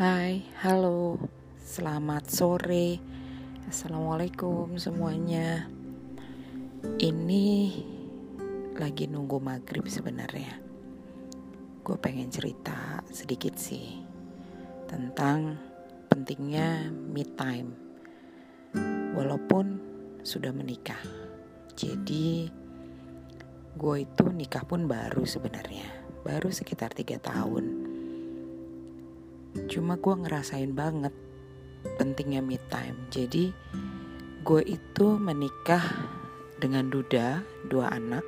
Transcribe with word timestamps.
Hai, 0.00 0.40
halo, 0.64 1.20
selamat 1.60 2.32
sore, 2.32 2.96
assalamualaikum 3.68 4.80
semuanya. 4.80 5.68
Ini 6.96 7.48
lagi 8.80 9.04
nunggu 9.04 9.36
maghrib 9.44 9.84
sebenarnya. 9.84 10.56
Gue 11.84 12.00
pengen 12.00 12.32
cerita 12.32 13.04
sedikit 13.12 13.60
sih 13.60 14.00
tentang 14.88 15.60
pentingnya 16.08 16.88
me 16.88 17.28
time, 17.36 17.68
walaupun 19.12 19.84
sudah 20.24 20.56
menikah. 20.56 21.04
Jadi 21.76 22.48
gue 23.76 23.96
itu 24.00 24.24
nikah 24.32 24.64
pun 24.64 24.88
baru 24.88 25.28
sebenarnya, 25.28 25.84
baru 26.24 26.48
sekitar 26.48 26.96
tiga 26.96 27.20
tahun 27.20 27.89
Cuma 29.66 29.98
gue 29.98 30.14
ngerasain 30.14 30.70
banget 30.74 31.14
pentingnya 31.96 32.44
me 32.44 32.58
time. 32.68 32.96
Jadi 33.10 33.50
gue 34.40 34.62
itu 34.64 35.06
menikah 35.20 35.82
dengan 36.60 36.92
duda, 36.92 37.42
dua 37.68 37.92
anak. 37.92 38.24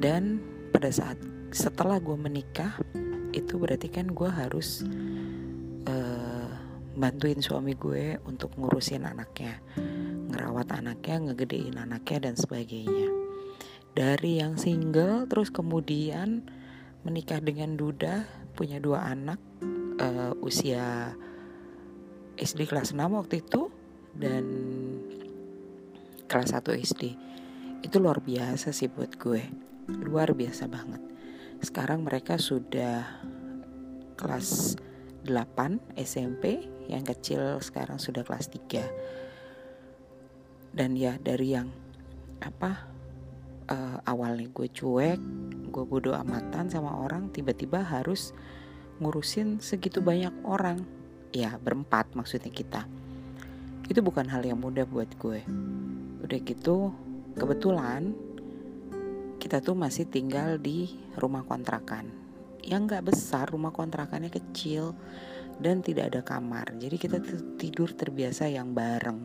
Dan 0.00 0.40
pada 0.72 0.88
saat 0.88 1.18
setelah 1.50 2.00
gue 2.00 2.16
menikah, 2.16 2.78
itu 3.30 3.58
berarti 3.58 3.90
kan 3.90 4.10
gue 4.10 4.30
harus 4.30 4.82
uh, 5.86 6.48
bantuin 6.96 7.38
suami 7.38 7.76
gue 7.76 8.18
untuk 8.26 8.54
ngurusin 8.56 9.06
anaknya, 9.06 9.60
ngerawat 10.30 10.72
anaknya, 10.72 11.30
ngegedein 11.30 11.76
anaknya 11.78 12.30
dan 12.30 12.34
sebagainya. 12.38 13.08
Dari 13.90 14.38
yang 14.38 14.54
single 14.54 15.26
terus 15.26 15.50
kemudian 15.50 16.46
menikah 17.02 17.42
dengan 17.42 17.74
duda, 17.74 18.24
punya 18.60 18.76
dua 18.76 19.08
anak, 19.08 19.40
uh, 20.04 20.36
usia 20.44 21.16
SD 22.36 22.68
kelas 22.68 22.92
6 22.92 23.08
waktu 23.08 23.40
itu 23.40 23.72
dan 24.12 24.44
kelas 26.28 26.52
1 26.52 26.68
SD. 26.76 27.16
Itu 27.80 28.04
luar 28.04 28.20
biasa 28.20 28.76
sih 28.76 28.92
buat 28.92 29.16
gue. 29.16 29.40
Luar 30.04 30.36
biasa 30.36 30.68
banget. 30.68 31.00
Sekarang 31.64 32.04
mereka 32.04 32.36
sudah 32.36 33.24
kelas 34.20 34.76
8 35.24 35.96
SMP, 35.96 36.60
yang 36.84 37.08
kecil 37.08 37.64
sekarang 37.64 37.96
sudah 37.96 38.28
kelas 38.28 38.52
3. 38.52 40.76
Dan 40.76 41.00
ya 41.00 41.16
dari 41.16 41.56
yang 41.56 41.72
apa 42.44 42.92
uh, 43.70 43.98
awalnya 44.04 44.50
gue 44.50 44.68
cuek, 44.68 45.20
gue 45.70 45.84
bodoh 45.86 46.12
amatan 46.12 46.66
sama 46.68 46.98
orang, 46.98 47.30
tiba-tiba 47.30 47.80
harus 47.80 48.34
ngurusin 49.00 49.62
segitu 49.62 50.02
banyak 50.02 50.34
orang. 50.44 50.82
Ya 51.30 51.56
berempat 51.62 52.10
maksudnya 52.18 52.50
kita. 52.50 52.84
Itu 53.86 54.02
bukan 54.02 54.26
hal 54.26 54.42
yang 54.42 54.58
mudah 54.58 54.84
buat 54.84 55.08
gue. 55.16 55.46
Udah 56.20 56.38
gitu 56.42 56.90
kebetulan 57.38 58.12
kita 59.40 59.62
tuh 59.62 59.78
masih 59.78 60.10
tinggal 60.10 60.58
di 60.58 60.90
rumah 61.16 61.46
kontrakan. 61.46 62.10
Yang 62.60 62.80
nggak 62.92 63.06
besar 63.14 63.48
rumah 63.48 63.72
kontrakannya 63.72 64.28
kecil 64.28 64.92
dan 65.62 65.80
tidak 65.80 66.12
ada 66.12 66.20
kamar. 66.20 66.76
Jadi 66.76 66.96
kita 66.98 67.18
tidur 67.56 67.94
terbiasa 67.94 68.50
yang 68.50 68.74
bareng. 68.76 69.24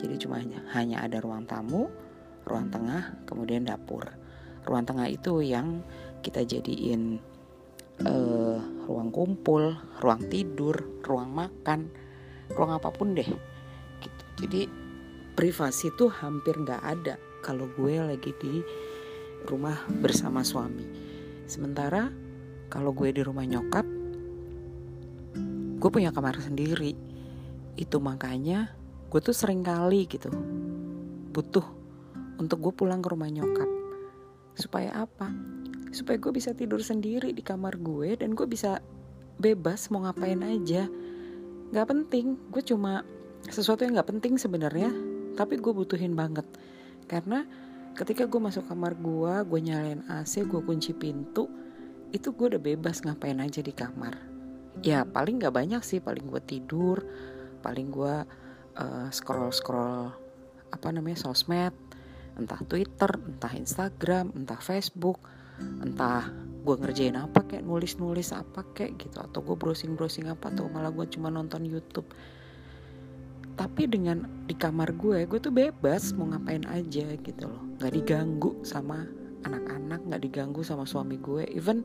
Jadi 0.00 0.14
cuma 0.18 0.40
hanya 0.72 1.04
ada 1.04 1.20
ruang 1.20 1.44
tamu 1.44 1.90
ruang 2.46 2.68
tengah 2.70 3.22
kemudian 3.26 3.66
dapur 3.66 4.06
ruang 4.66 4.86
tengah 4.86 5.10
itu 5.10 5.42
yang 5.42 5.82
kita 6.22 6.46
jadiin 6.46 7.18
uh, 8.06 8.58
ruang 8.86 9.10
kumpul, 9.10 9.74
ruang 9.98 10.22
tidur, 10.30 11.02
ruang 11.02 11.30
makan, 11.34 11.90
ruang 12.54 12.78
apa 12.78 12.88
pun 12.94 13.14
deh. 13.18 13.26
Gitu. 13.98 14.22
Jadi 14.46 14.62
privasi 15.34 15.90
tuh 15.98 16.10
hampir 16.10 16.54
nggak 16.58 16.82
ada 16.82 17.18
kalau 17.42 17.66
gue 17.74 17.98
lagi 17.98 18.30
di 18.38 18.62
rumah 19.50 19.82
bersama 19.98 20.46
suami. 20.46 20.86
Sementara 21.50 22.06
kalau 22.70 22.94
gue 22.94 23.10
di 23.10 23.20
rumah 23.20 23.44
nyokap, 23.44 23.84
gue 25.82 25.90
punya 25.90 26.14
kamar 26.14 26.38
sendiri. 26.38 26.94
Itu 27.74 27.98
makanya 27.98 28.70
gue 29.10 29.20
tuh 29.20 29.34
sering 29.34 29.60
kali 29.60 30.06
gitu 30.08 30.32
butuh 31.32 31.64
untuk 32.42 32.58
gue 32.58 32.74
pulang 32.74 32.98
ke 32.98 33.08
rumah 33.14 33.30
nyokap. 33.30 33.70
Supaya 34.58 35.06
apa? 35.06 35.30
supaya 35.92 36.16
gue 36.16 36.32
bisa 36.32 36.56
tidur 36.56 36.80
sendiri 36.80 37.36
di 37.36 37.44
kamar 37.44 37.76
gue 37.78 38.16
dan 38.16 38.32
gue 38.32 38.48
bisa 38.48 38.80
bebas 39.36 39.92
mau 39.92 40.08
ngapain 40.08 40.40
aja. 40.40 40.88
Gak 41.70 41.86
penting. 41.88 42.40
Gue 42.48 42.64
cuma 42.64 43.04
sesuatu 43.46 43.84
yang 43.84 44.00
gak 44.00 44.08
penting 44.08 44.40
sebenarnya 44.40 44.88
tapi 45.36 45.60
gue 45.60 45.72
butuhin 45.72 46.16
banget. 46.16 46.48
Karena 47.06 47.44
ketika 47.92 48.24
gue 48.24 48.40
masuk 48.40 48.64
kamar 48.72 48.96
gue 48.96 49.32
gue 49.44 49.60
nyalain 49.60 50.00
AC 50.08 50.48
gue 50.48 50.60
kunci 50.64 50.96
pintu 50.96 51.46
itu 52.08 52.32
gue 52.32 52.56
udah 52.56 52.62
bebas 52.62 53.04
ngapain 53.04 53.36
aja 53.38 53.60
di 53.60 53.76
kamar. 53.76 54.16
Ya 54.80 55.04
paling 55.04 55.44
gak 55.44 55.52
banyak 55.52 55.84
sih. 55.84 56.00
Paling 56.00 56.24
gue 56.24 56.40
tidur 56.40 57.04
paling 57.62 57.94
gue 57.94 58.14
uh, 58.80 59.06
scroll 59.12 59.52
scroll 59.54 60.10
apa 60.72 60.88
namanya 60.88 61.20
sosmed 61.20 61.76
entah 62.36 62.60
Twitter 62.64 63.10
entah 63.28 63.52
Instagram 63.52 64.32
entah 64.36 64.60
Facebook 64.60 65.20
entah 65.82 66.28
gue 66.62 66.74
ngerjain 66.78 67.18
apa 67.18 67.42
kayak 67.42 67.66
nulis-nulis 67.66 68.30
apa 68.30 68.62
kayak 68.72 68.98
gitu 69.02 69.18
atau 69.18 69.42
gue 69.42 69.56
browsing-browsing 69.58 70.30
apa 70.30 70.54
atau 70.54 70.70
malah 70.70 70.94
gue 70.94 71.06
cuma 71.10 71.26
nonton 71.28 71.66
YouTube. 71.66 72.06
Tapi 73.52 73.84
dengan 73.84 74.46
di 74.46 74.54
kamar 74.54 74.94
gue 74.94 75.26
gue 75.26 75.38
tuh 75.42 75.52
bebas 75.52 76.14
mau 76.14 76.30
ngapain 76.30 76.62
aja 76.70 77.06
gitu 77.18 77.44
loh. 77.50 77.62
Nggak 77.82 77.92
diganggu 77.98 78.50
sama 78.62 79.04
anak-anak 79.42 80.00
nggak 80.06 80.22
diganggu 80.22 80.62
sama 80.62 80.86
suami 80.86 81.18
gue. 81.18 81.50
Even 81.50 81.82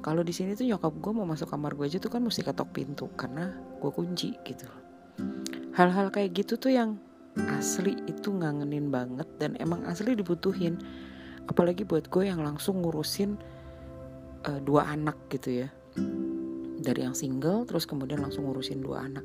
kalau 0.00 0.24
di 0.24 0.32
sini 0.32 0.56
tuh 0.56 0.64
nyokap 0.64 0.96
gue 0.96 1.12
mau 1.12 1.28
masuk 1.28 1.52
kamar 1.52 1.76
gue 1.76 1.86
aja 1.88 2.00
tuh 2.00 2.08
kan 2.08 2.24
mesti 2.24 2.40
ketok 2.40 2.72
pintu 2.72 3.12
karena 3.14 3.52
gue 3.80 3.92
kunci 3.92 4.32
gitu 4.48 4.64
hal-hal 5.76 6.08
kayak 6.08 6.32
gitu 6.32 6.56
tuh 6.56 6.72
yang 6.72 6.96
asli 7.36 8.00
itu 8.08 8.32
ngangenin 8.32 8.88
banget 8.88 9.28
dan 9.36 9.54
emang 9.60 9.84
asli 9.84 10.16
dibutuhin. 10.16 10.80
Apalagi 11.46 11.86
buat 11.86 12.08
gue 12.10 12.26
yang 12.26 12.42
langsung 12.42 12.82
ngurusin 12.82 13.36
uh, 14.48 14.60
dua 14.64 14.88
anak 14.88 15.16
gitu 15.28 15.66
ya. 15.66 15.68
Dari 16.80 17.04
yang 17.04 17.14
single 17.14 17.68
terus 17.68 17.84
kemudian 17.84 18.24
langsung 18.24 18.48
ngurusin 18.48 18.80
dua 18.80 19.04
anak. 19.04 19.24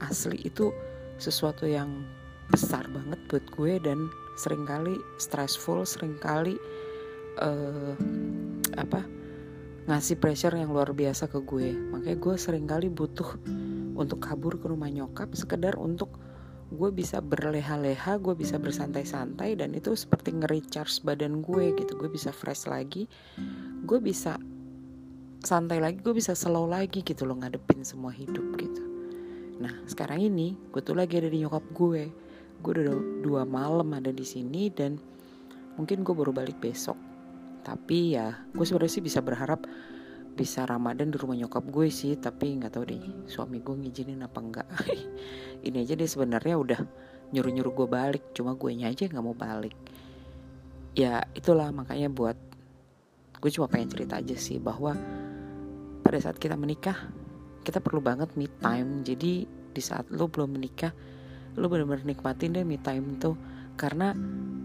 Asli 0.00 0.40
itu 0.46 0.72
sesuatu 1.20 1.68
yang 1.68 2.06
besar 2.50 2.88
banget 2.90 3.20
buat 3.30 3.44
gue 3.54 3.72
dan 3.82 4.10
sering 4.34 4.66
kali 4.66 4.98
stressful 5.20 5.86
sering 5.86 6.18
kali 6.18 6.58
uh, 7.38 7.94
apa 8.74 9.06
ngasih 9.86 10.18
pressure 10.18 10.54
yang 10.54 10.70
luar 10.70 10.94
biasa 10.94 11.26
ke 11.26 11.42
gue. 11.42 11.74
Makanya 11.74 12.18
gue 12.18 12.34
sering 12.38 12.66
kali 12.66 12.88
butuh 12.88 13.36
untuk 13.98 14.22
kabur 14.22 14.56
ke 14.56 14.70
rumah 14.70 14.88
nyokap 14.88 15.34
sekedar 15.34 15.76
untuk 15.76 16.14
gue 16.70 16.90
bisa 16.94 17.18
berleha-leha 17.18 18.22
gue 18.22 18.34
bisa 18.38 18.54
bersantai-santai 18.54 19.58
dan 19.58 19.74
itu 19.74 19.98
seperti 19.98 20.30
nge-recharge 20.30 21.02
badan 21.02 21.42
gue 21.42 21.74
gitu. 21.74 21.98
Gue 21.98 22.10
bisa 22.10 22.30
fresh 22.30 22.70
lagi 22.70 23.10
gue 23.80 23.98
bisa 23.98 24.38
santai 25.40 25.80
lagi 25.82 25.98
gue 25.98 26.14
bisa 26.14 26.36
slow 26.36 26.68
lagi 26.68 27.02
gitu 27.02 27.26
loh 27.26 27.40
ngadepin 27.42 27.82
semua 27.82 28.14
hidup 28.14 28.44
gitu. 28.54 28.82
Nah 29.58 29.72
sekarang 29.90 30.22
ini 30.22 30.54
gue 30.70 30.80
tuh 30.80 30.94
lagi 30.94 31.18
ada 31.18 31.26
di 31.26 31.42
nyokap 31.42 31.64
gue. 31.74 32.06
Gue 32.60 32.70
udah 32.76 33.24
dua 33.24 33.42
malam 33.48 33.90
ada 33.96 34.12
di 34.12 34.22
sini 34.22 34.70
dan 34.70 35.00
mungkin 35.74 36.06
gue 36.06 36.14
baru 36.14 36.30
balik 36.30 36.62
besok. 36.62 36.96
Tapi 37.66 38.14
ya 38.14 38.46
gue 38.54 38.64
sebenarnya 38.64 38.92
sih 38.94 39.04
bisa 39.04 39.18
berharap 39.18 39.66
bisa 40.40 40.64
Ramadan 40.64 41.12
di 41.12 41.20
rumah 41.20 41.36
nyokap 41.36 41.68
gue 41.68 41.92
sih 41.92 42.16
tapi 42.16 42.56
nggak 42.56 42.72
tahu 42.72 42.84
deh 42.88 43.28
suami 43.28 43.60
gue 43.60 43.76
ngizinin 43.76 44.24
apa 44.24 44.40
enggak 44.40 44.68
ini 45.68 45.84
aja 45.84 45.92
dia 45.92 46.08
sebenarnya 46.08 46.56
udah 46.56 46.80
nyuruh 47.30 47.52
nyuruh 47.54 47.72
gue 47.74 47.88
balik 47.88 48.22
cuma 48.34 48.58
gue 48.58 48.74
aja 48.82 49.06
nggak 49.06 49.24
mau 49.24 49.34
balik. 49.34 49.74
Ya 50.98 51.22
itulah 51.38 51.70
makanya 51.70 52.10
buat 52.10 52.34
gue 53.40 53.50
cuma 53.54 53.70
pengen 53.70 53.88
cerita 53.88 54.18
aja 54.18 54.34
sih 54.34 54.58
bahwa 54.58 54.98
pada 56.02 56.18
saat 56.18 56.36
kita 56.36 56.58
menikah 56.58 56.98
kita 57.62 57.78
perlu 57.78 58.02
banget 58.02 58.34
me 58.34 58.50
time. 58.58 59.06
Jadi 59.06 59.46
di 59.46 59.82
saat 59.82 60.10
lo 60.10 60.26
belum 60.26 60.58
menikah 60.58 60.90
lo 61.54 61.70
benar-benar 61.70 62.02
nikmatin 62.02 62.58
deh 62.58 62.66
me 62.66 62.82
time 62.82 63.14
tuh. 63.22 63.38
Karena 63.78 64.12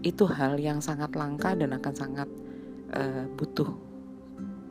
itu 0.02 0.26
hal 0.26 0.58
yang 0.58 0.82
sangat 0.82 1.14
langka 1.14 1.54
dan 1.54 1.72
akan 1.72 1.94
sangat 1.94 2.28
uh, 2.92 3.24
butuh 3.38 3.70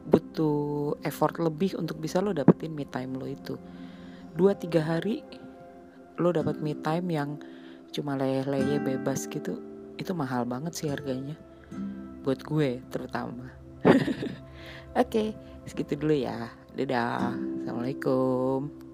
butuh 0.05 0.95
effort 1.01 1.41
lebih 1.41 1.75
untuk 1.75 1.97
bisa 1.97 2.21
lo 2.21 2.31
dapetin 2.31 2.73
me 2.73 2.85
time 2.85 3.17
lo 3.17 3.25
itu. 3.25 3.57
Dua 4.37 4.53
tiga 4.53 4.85
hari 4.85 5.25
lo 6.21 6.29
dapet 6.31 6.61
me 6.61 6.77
time 6.77 7.07
yang 7.11 7.29
cuma 7.91 8.15
leye-leye 8.19 8.79
bebas 8.79 9.27
gitu 9.27 9.59
itu 9.95 10.11
mahal 10.11 10.45
banget 10.45 10.75
sih 10.75 10.87
harganya. 10.91 11.35
Buat 12.21 12.45
gue 12.45 12.83
terutama. 12.93 13.49
Oke 13.85 14.13
okay, 14.95 15.27
segitu 15.65 15.97
dulu 15.97 16.15
ya. 16.15 16.51
Dadah. 16.75 17.33
Assalamualaikum 17.63 18.84